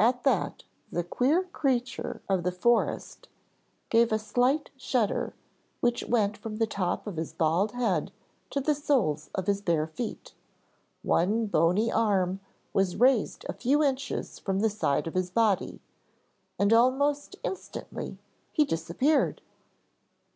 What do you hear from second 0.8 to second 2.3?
the queer creature